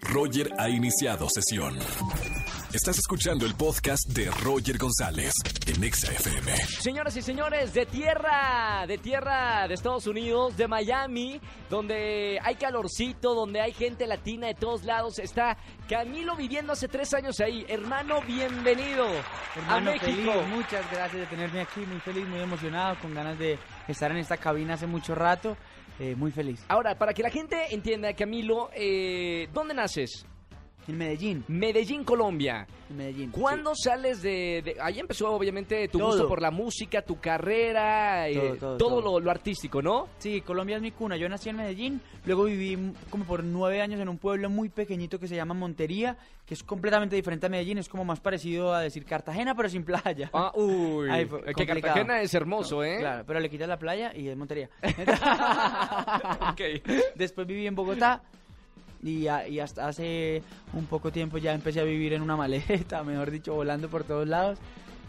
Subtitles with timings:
[0.00, 1.78] Roger ha iniciado sesión.
[2.72, 5.32] Estás escuchando el podcast de Roger González
[5.66, 6.54] en Exa FM.
[6.56, 11.40] Señoras y señores, de tierra, de tierra de Estados Unidos, de Miami,
[11.70, 15.56] donde hay calorcito, donde hay gente latina de todos lados, está
[15.88, 17.64] Camilo viviendo hace tres años ahí.
[17.68, 19.06] Hermano, bienvenido
[19.56, 20.06] Hermano, a México.
[20.06, 23.58] feliz, muchas gracias de tenerme aquí, muy feliz, muy emocionado, con ganas de
[23.88, 25.56] estar en esta cabina hace mucho rato,
[25.98, 26.64] eh, muy feliz.
[26.68, 30.26] Ahora, para que la gente entienda, Camilo, eh, ¿dónde naces?
[30.88, 32.66] En Medellín, Medellín, Colombia.
[32.88, 33.30] en Medellín.
[33.30, 38.34] ¿Cuándo sales de, de- Ahí empezó obviamente tu gusto por la música, tu carrera, eh,
[38.34, 39.00] Todo, todo, todo, todo.
[39.18, 40.08] Lo, lo artístico, ¿no?
[40.18, 41.16] Sí, Colombia es mi cuna.
[41.18, 45.18] Yo nací en Medellín, luego viví como por nueve años en un pueblo muy pequeñito
[45.20, 46.16] que se llama Montería,
[46.46, 49.84] que es completamente diferente a Medellín, es como más parecido a decir Cartagena, pero sin
[49.84, 50.30] playa.
[50.32, 51.66] Ah, uy, Ahí que.
[51.66, 52.96] Cartagena es hermoso, ¿eh?
[53.00, 54.70] Claro, pero le quitas la playa y es Montería.
[56.50, 56.60] Ok.
[57.14, 58.22] Después viví en Bogotá
[59.02, 63.30] y, y hasta hace un poco tiempo ya empecé a vivir en una maleta, mejor
[63.30, 64.58] dicho, volando por todos lados.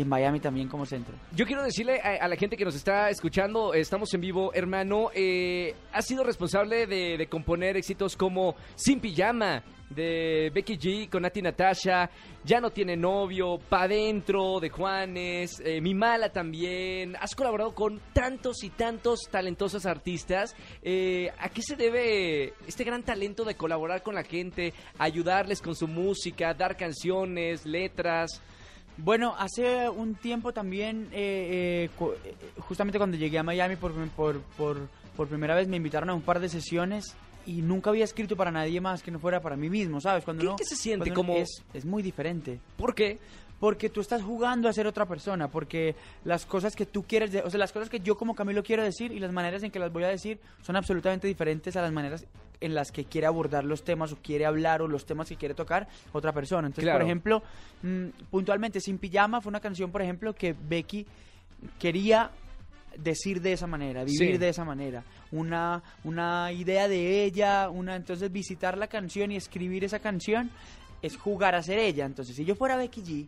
[0.00, 1.14] En Miami también como centro.
[1.34, 5.74] Yo quiero decirle a, la gente que nos está escuchando, estamos en vivo, hermano, eh,
[5.92, 11.42] has sido responsable de, de componer éxitos como Sin Pijama, de Becky G con Nati
[11.42, 12.08] Natasha,
[12.44, 17.16] Ya no tiene novio, Pa' Dentro, de Juanes, eh, Mi Mala también.
[17.20, 20.56] Has colaborado con tantos y tantos talentosos artistas.
[20.82, 25.74] Eh, ¿A qué se debe este gran talento de colaborar con la gente, ayudarles con
[25.74, 28.40] su música, dar canciones, letras?
[28.96, 34.40] Bueno, hace un tiempo también, eh, eh, eh, justamente cuando llegué a Miami por, por,
[34.58, 37.14] por, por primera vez, me invitaron a un par de sesiones
[37.46, 40.24] y nunca había escrito para nadie más que no fuera para mí mismo, ¿sabes?
[40.24, 41.12] Cuando ¿Qué- uno- qué se siente?
[41.12, 42.60] Como- Es, es muy diferente.
[42.76, 43.18] ¿Por qué?
[43.58, 47.40] Porque tú estás jugando a ser otra persona, porque las cosas que tú quieres, de-
[47.42, 49.78] o sea, las cosas que yo como Camilo quiero decir y las maneras en que
[49.78, 52.26] las voy a decir son absolutamente diferentes a las maneras
[52.60, 55.54] en las que quiere abordar los temas o quiere hablar o los temas que quiere
[55.54, 56.66] tocar otra persona.
[56.66, 56.98] Entonces, Claro.
[56.98, 57.42] por ejemplo,
[57.82, 61.06] mm, puntualmente Sin Pijama fue una canción, por ejemplo, que Becky
[61.78, 62.30] quería
[62.96, 64.38] decir de esa manera, vivir Sí.
[64.38, 69.84] de esa manera, una, una idea de ella, una entonces visitar la canción y escribir
[69.84, 70.50] esa canción
[71.00, 72.04] es jugar a ser ella.
[72.04, 73.26] Entonces, si yo fuera Becky G,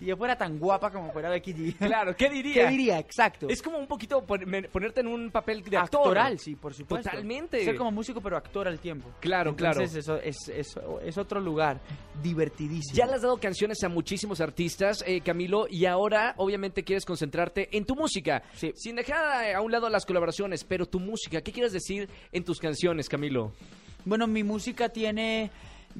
[0.00, 2.64] si yo fuera tan guapa como fuera Becky G, Claro, ¿qué diría?
[2.64, 2.98] ¿qué diría?
[2.98, 3.48] Exacto.
[3.48, 4.40] Es como un poquito pon-
[4.72, 6.00] ponerte en un papel de actor.
[6.00, 7.08] actoral, sí, por supuesto.
[7.10, 7.64] Totalmente.
[7.64, 9.10] Ser como músico, pero actor al tiempo.
[9.20, 9.80] Claro, claro.
[9.82, 10.74] Entonces, eso es, es,
[11.04, 11.78] es otro lugar
[12.22, 12.96] divertidísimo.
[12.96, 17.68] Ya le has dado canciones a muchísimos artistas, eh, Camilo, y ahora obviamente quieres concentrarte
[17.76, 18.42] en tu música.
[18.54, 18.72] Sí.
[18.74, 22.58] Sin dejar a un lado las colaboraciones, pero tu música, ¿qué quieres decir en tus
[22.58, 23.52] canciones, Camilo?
[24.04, 25.50] Bueno, mi música tiene...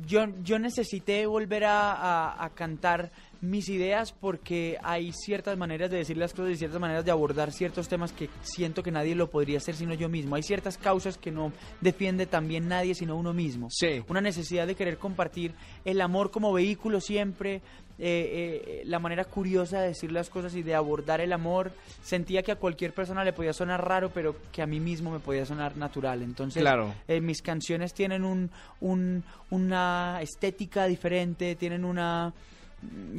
[0.07, 3.11] Yo, yo necesité volver a, a- a cantar
[3.43, 7.53] mis ideas porque hay ciertas maneras de decir las cosas y ciertas maneras de abordar
[7.53, 10.37] ciertos temas que siento que nadie lo podría hacer sino yo mismo.
[10.37, 13.69] Hay ciertas causas que no defiende también nadie sino uno mismo.
[13.71, 14.03] Sí.
[14.09, 15.53] Una necesidad de querer compartir
[15.85, 17.63] el amor como vehículo siempre,
[18.03, 21.73] eh, eh, la manera curiosa de decir las cosas y de abordar el amor.
[22.03, 25.19] Sentía que a cualquier persona le podía sonar raro, pero que a mí mismo me
[25.21, 26.23] podía sonar natural.
[26.23, 26.95] Entonces, Claro.
[27.09, 32.33] eh, mis canciones tienen un, un- una estética diferente, tienen una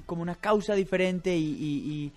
[0.06, 2.14] como una causa diferente y, y-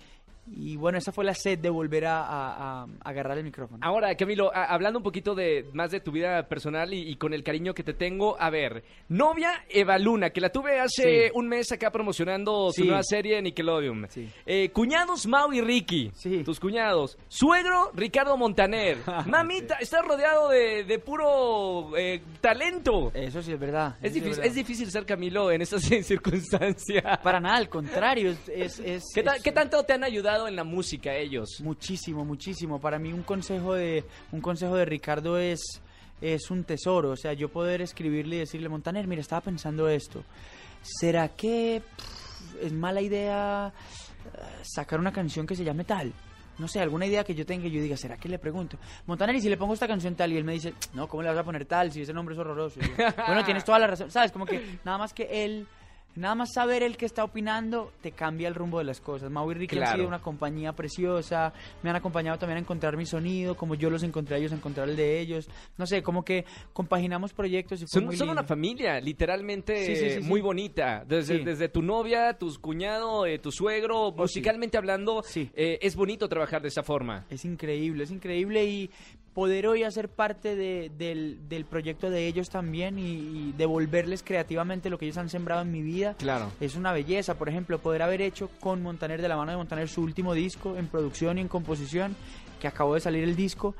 [0.47, 3.79] y- bueno, esa fue la sed de volver a, a- a agarrar el micrófono.
[3.81, 7.33] Ahora, Camilo, a- hablando un poquito de más de tu vida personal y, y con
[7.33, 11.31] el cariño que te tengo, a ver, novia Eva Luna, que la tuve hace Sí.
[11.33, 12.87] un mes acá promocionando su Sí.
[12.87, 14.07] nueva serie Nickelodeon.
[14.09, 14.29] Sí.
[14.45, 16.43] Eh, cuñados Mau y Ricky, Sí.
[16.43, 17.17] tus cuñados.
[17.27, 18.97] Suegro Ricardo Montaner.
[19.27, 23.11] Mamita, estás rodeado de, de puro eh, talento.
[23.13, 23.95] Eso sí es verdad.
[24.01, 24.45] Es difícil, verdad.
[24.45, 27.19] es difícil ser Camilo en estas circunstancias.
[27.23, 28.31] Para nada, al contrario.
[28.31, 31.61] Es, es- es- ¿Qué, ta- es- qué tanto te han ayudado en la música ellos?
[31.61, 32.79] Muchísimo, muchísimo.
[32.79, 35.81] Para mí un consejo de un consejo de Ricardo es
[36.21, 40.23] es un tesoro, o sea, yo poder escribirle y decirle, "Montaner, mira, estaba pensando esto.
[40.81, 43.73] ¿Será que pff, es mala idea
[44.25, 46.13] eh, sacar una canción que se llame tal?"
[46.57, 48.77] No sé, alguna idea que yo tenga y yo diga, ¿será que le pregunto?
[49.07, 51.29] Montaner, y si le pongo esta canción tal, y él me dice, no, ¿cómo le
[51.29, 52.79] vas a poner tal si ese nombre es horroroso?
[52.79, 52.87] Yo,
[53.27, 54.31] bueno, tienes toda la razón, ¿sabes?
[54.31, 55.67] Como que nada más que él,
[56.15, 59.29] nada más saber el que está opinando, te cambia el rumbo de las cosas.
[59.31, 59.95] Mau y Ricky han Claro.
[59.97, 61.53] sido una compañía preciosa,
[61.83, 64.55] me han acompañado también a encontrar mi sonido, como yo los encontré a ellos, a
[64.55, 65.49] encontrar el de ellos.
[65.77, 68.39] No sé, como que compaginamos proyectos y fue Son, muy son lindo.
[68.41, 70.27] una familia, literalmente Sí, sí, sí, sí.
[70.27, 71.03] muy bonita.
[71.07, 74.21] Desde, tu novia, tus cuñado, eh, tu suegro, sí.
[74.21, 75.49] musicalmente hablando, Sí.
[75.53, 77.25] eh, es bonito trabajar de esa forma.
[77.29, 78.89] Es increíble, es increíble y
[79.35, 84.89] poder hoy hacer parte de- del, del proyecto de ellos también y, y devolverles creativamente
[84.89, 86.15] lo que ellos han sembrado en mi vida.
[86.17, 86.51] Claro.
[86.59, 89.87] Es una belleza, por ejemplo, poder haber hecho con Montaner de la mano de Montaner
[89.89, 92.15] su último disco en producción y en composición,
[92.59, 93.75] que acabó de salir el disco.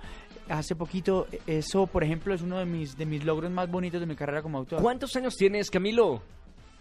[0.50, 4.06] hace poquito, eso, por ejemplo, es uno de mis, de mis logros más bonitos de
[4.06, 4.80] mi carrera como autor.
[4.82, 6.22] ¿Cuántos años tienes, Camilo?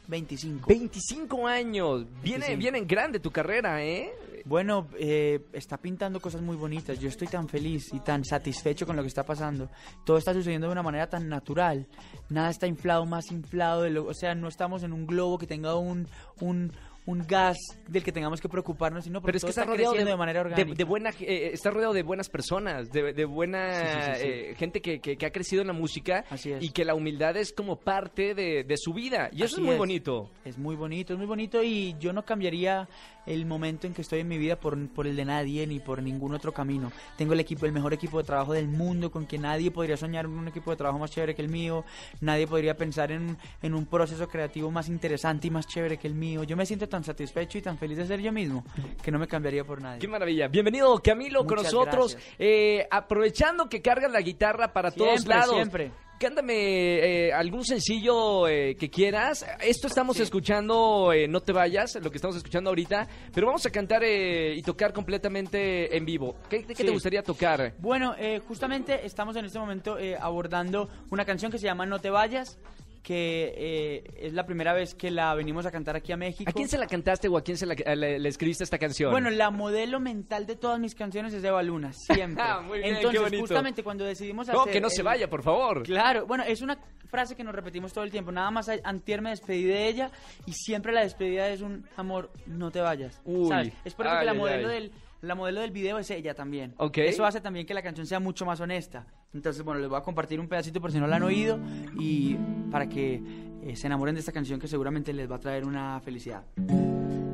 [0.09, 0.67] 25.
[0.69, 2.05] 25 años.
[2.23, 2.59] Viene, 25.
[2.59, 4.12] viene en grande tu carrera, ¿eh?
[4.44, 6.99] Bueno, eh, está pintando cosas muy bonitas.
[7.00, 9.70] Yo estoy tan feliz y tan satisfecho con lo que está pasando.
[10.05, 11.87] Todo está sucediendo de una manera tan natural.
[12.29, 13.82] Nada está inflado, más inflado.
[13.82, 16.06] De lo, o sea, no estamos en un globo que tenga un,
[16.41, 16.73] un,
[17.06, 17.56] un gas
[17.88, 20.11] del que tengamos que preocuparnos, sino porque Pero es que está está rodeado de, creciendo
[20.12, 20.75] de, manera orgánica.
[20.75, 24.26] de buena, eh, está rodeado de buenas personas, de, de buena Sí, sí, sí, sí.
[24.29, 26.62] eh, gente que, que- que ha crecido en la música Así es.
[26.62, 29.29] y que la humildad es como parte de, de su vida.
[29.32, 29.79] Y eso es muy es.
[29.79, 30.31] bonito.
[30.44, 32.88] Es muy bonito, es muy bonito y yo no cambiaría
[33.26, 36.03] el momento en que estoy en mi vida por, por el de nadie ni por
[36.03, 36.93] ningún otro camino.
[37.17, 40.26] Tengo el equipo, el mejor equipo de trabajo del mundo con que nadie podría soñar
[40.26, 41.85] un equipo de trabajo más chévere que el mío.
[42.21, 46.15] Nadie podría pensar en, en un proceso creativo más interesante y más chévere que el
[46.15, 46.44] mío.
[46.44, 48.65] Yo me siento tan satisfecho y tan feliz de ser yo mismo
[49.03, 50.00] que no me cambiaría por nadie.
[50.00, 50.49] Qué maravilla.
[50.49, 52.17] Bienvenido, Camilo, con nosotros.
[52.38, 55.55] Eh, aprovechando que cargas la guitarra para todos lados.
[55.55, 55.91] siempre.
[56.29, 59.44] Cántame eh, algún sencillo eh, que quieras.
[59.61, 60.23] Esto estamos Sí.
[60.23, 63.06] escuchando, eh, no te vayas, lo que estamos escuchando ahorita.
[63.35, 66.35] Pero vamos a cantar eh, y tocar completamente en vivo.
[66.49, 66.88] ¿Qué, qué te Sí.
[66.88, 67.75] gustaría tocar?
[67.79, 71.99] Bueno, eh, justamente estamos en este momento eh, abordando una canción que se llama No
[71.99, 72.59] te vayas,
[73.04, 76.50] que eh, es la primera vez que la venimos a cantar aquí a México.
[76.50, 78.78] ¿A quién se la cantaste o a quién se la, eh, le, le escribiste esta
[78.78, 79.12] canción?
[79.12, 82.42] Bueno, la modelo mental de todas mis canciones es Eva Luna, siempre.
[82.54, 84.58] Ah, muy bien, Entonces, justamente cuando decidimos hacer...
[84.58, 85.82] no, que no se vaya, por favor.
[85.84, 88.32] Claro, bueno, es una frase que nos repetimos todo el tiempo.
[88.32, 90.10] Nada más a- antier me despedí de ella
[90.46, 93.20] y siempre la despedida es un amor, no te vayas.
[93.24, 93.72] Uy, ¿sabes?
[93.84, 94.74] Es por eso ay, que la modelo ay.
[94.74, 94.92] del
[95.25, 96.75] la modelo del video es ella también.
[96.76, 96.99] Ok.
[96.99, 99.06] Eso hace también que la canción sea mucho más honesta.
[99.32, 101.59] Entonces, bueno, les voy a compartir un pedacito por si no la han oído
[101.99, 102.37] y
[102.71, 103.23] para que
[103.62, 106.44] eh, se enamoren de esta canción que seguramente les va a traer una felicidad.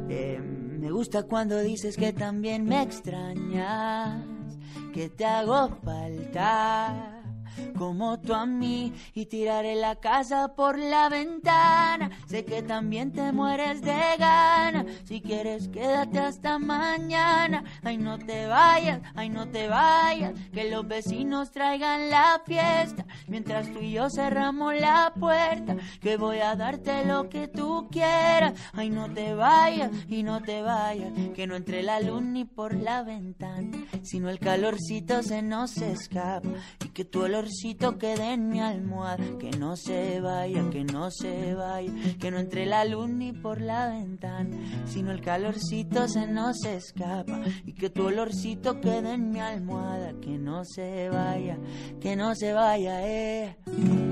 [0.08, 4.24] Eh, me gusta cuando dices que también me extrañas,
[4.94, 7.19] que te hago falta.
[7.76, 12.10] Como tú a mí y tiraré la casa por la ventana.
[12.26, 14.84] Sé que también te mueres de gana.
[15.04, 17.64] Si quieres, quédate hasta mañana.
[17.82, 20.34] Ay, no te vayas, ay, no te vayas.
[20.52, 23.04] Que los vecinos traigan la fiesta.
[23.26, 25.76] Mientras tú y yo cerramos la puerta.
[26.00, 28.54] Que voy a darte lo que tú quieras.
[28.72, 31.12] Ay, no te vayas y no te vayas.
[31.34, 33.78] Que no entre la luz ni por la ventana.
[34.02, 36.48] Sino el calorcito se nos escapa.
[36.84, 37.04] Y que
[37.40, 39.24] olorcito quede en mi almohada.
[39.38, 41.92] Que no se vaya, que no se vaya.
[42.18, 44.56] Que no entre la luz ni por la ventana.
[44.86, 47.40] Sino el calorcito se nos escapa.
[47.64, 50.12] Y que tu olorcito quede en mi almohada.
[50.20, 51.58] Que no se vaya,
[52.00, 53.56] que no se vaya, eh.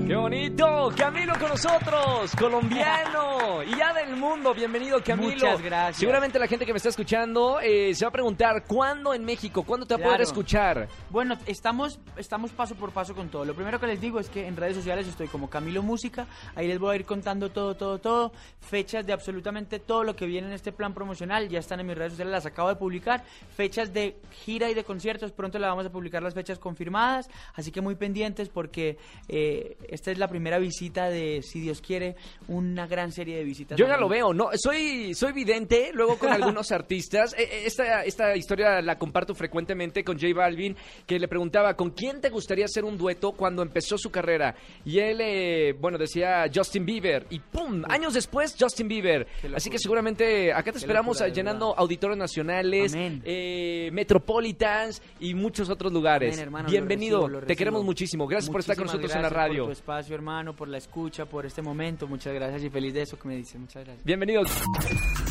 [0.09, 0.91] ¡Qué bonito!
[0.97, 4.55] Camilo con nosotros, colombiano y ya del mundo.
[4.55, 5.33] Bienvenido, Camilo.
[5.33, 5.97] Muchas gracias.
[5.97, 9.61] Seguramente la gente que me está escuchando eh, se va a preguntar, ¿cuándo en México?
[9.61, 10.87] ¿Cuándo te va a poder escuchar?
[11.11, 13.45] Bueno, estamos, estamos paso por paso con todo.
[13.45, 16.25] Lo primero que les digo es que en redes sociales estoy como Camilo Música.
[16.55, 18.31] Ahí les voy a ir contando todo, todo, todo.
[18.61, 21.49] Fechas de absolutamente todo lo que viene en este plan promocional.
[21.49, 23.23] Ya están en mis redes sociales, las acabo de publicar.
[23.55, 25.31] Fechas de gira y de conciertos.
[25.33, 27.29] Pronto les vamos a publicar las fechas confirmadas.
[27.53, 28.97] Así que muy pendientes porque
[29.27, 32.15] eh, esta es la primera visita de, si Dios quiere,
[32.47, 33.77] una gran serie de visitas.
[33.77, 37.33] Yo ya lo veo, no, soy, soy vidente, luego con algunos artistas.
[37.37, 40.75] Eh, eh, Esta, esta historia la comparto frecuentemente con J Balvin,
[41.05, 44.55] que le preguntaba, ¿con quién te gustaría hacer un dueto cuando empezó su carrera?
[44.85, 47.83] Y él, eh, bueno, decía Justin Bieber, y ¡pum!
[47.89, 49.27] Años después, Justin Bieber.
[49.53, 55.69] Así que seguramente acá te Qué esperamos locura, llenando auditorios nacionales, eh, Metropolitans y muchos
[55.69, 56.35] otros lugares.
[56.35, 58.27] Amén, hermano, lo Bienvenido, recibo, lo te queremos muchísimo.
[58.27, 59.69] Gracias por estar con nosotros en la radio.
[59.89, 62.07] Espacio, hermano, por la escucha, por este momento.
[62.07, 63.57] Muchas gracias y feliz de eso que me dice.
[63.57, 64.05] Muchas gracias.
[64.05, 64.43] Bienvenido.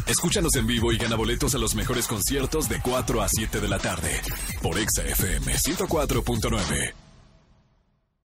[0.05, 3.69] Escúchanos en vivo y gana boletos a los mejores conciertos de 4 a 7 de
[3.69, 4.21] la tarde
[4.61, 7.08] por Exa FM 104.9.